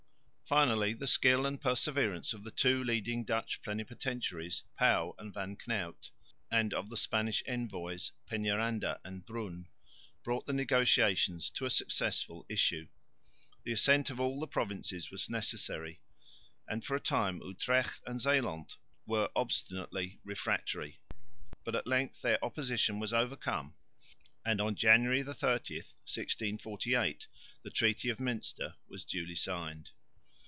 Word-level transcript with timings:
Finally 0.51 0.91
the 0.91 1.07
skill 1.07 1.45
and 1.45 1.61
perseverance 1.61 2.33
of 2.33 2.43
the 2.43 2.51
two 2.51 2.83
leading 2.83 3.23
Dutch 3.23 3.61
plenipotentiaries, 3.61 4.63
Pauw 4.77 5.13
and 5.17 5.33
Van 5.33 5.55
Knuyt, 5.55 6.09
and 6.51 6.73
of 6.73 6.89
the 6.89 6.97
Spanish 6.97 7.41
envoys, 7.47 8.11
Peñaranda 8.29 8.99
and 9.05 9.25
Brun, 9.25 9.69
brought 10.25 10.45
the 10.45 10.51
negotiations 10.51 11.49
to 11.51 11.65
a 11.65 11.69
successful 11.69 12.45
issue. 12.49 12.85
The 13.63 13.71
assent 13.71 14.09
of 14.09 14.19
all 14.19 14.41
the 14.41 14.47
provinces 14.47 15.09
was 15.09 15.29
necessary, 15.29 16.01
and 16.67 16.83
for 16.83 16.97
a 16.97 16.99
time 16.99 17.39
Utrecht 17.41 18.01
and 18.05 18.19
Zeeland 18.19 18.75
were 19.05 19.29
obstinately 19.37 20.19
refractory, 20.25 20.99
but 21.63 21.75
at 21.77 21.87
length 21.87 22.21
their 22.21 22.43
opposition 22.43 22.99
was 22.99 23.13
overcome; 23.13 23.75
and 24.45 24.59
on 24.59 24.75
January 24.75 25.23
30,1648, 25.23 27.27
the 27.63 27.69
treaty 27.71 28.09
of 28.09 28.17
Münster 28.17 28.73
was 28.89 29.05
duly 29.05 29.35
signed. 29.35 29.91